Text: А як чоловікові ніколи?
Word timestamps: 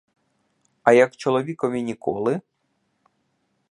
А 0.83 0.93
як 0.93 1.15
чоловікові 1.15 1.81
ніколи? 1.83 2.41